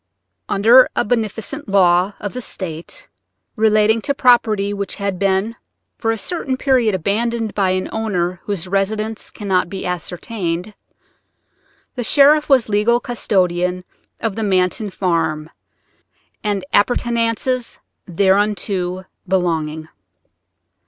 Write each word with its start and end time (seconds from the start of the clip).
Under 0.49 0.89
a 0.95 1.05
beneficent 1.05 1.69
law 1.69 2.13
of 2.19 2.33
the 2.33 2.41
State 2.41 3.07
relating 3.55 4.01
to 4.01 4.15
property 4.15 4.73
which 4.73 4.95
has 4.95 5.13
been 5.13 5.55
for 5.99 6.09
a 6.09 6.17
certain 6.17 6.57
period 6.57 6.95
abandoned 6.95 7.53
by 7.53 7.69
an 7.69 7.87
owner 7.91 8.41
whose 8.45 8.67
residence 8.67 9.29
cannot 9.29 9.69
be 9.69 9.85
ascertained, 9.85 10.73
the 11.93 12.03
sheriff 12.03 12.49
was 12.49 12.67
legal 12.67 12.99
custodian 12.99 13.83
of 14.19 14.35
the 14.35 14.41
Manton 14.43 14.89
farm 14.89 15.51
and 16.43 16.65
appurtenances 16.73 17.77
thereunto 18.07 19.05
belonging. 19.27 19.87